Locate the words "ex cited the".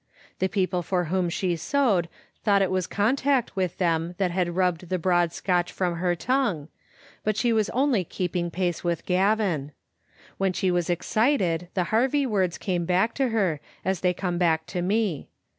10.89-11.89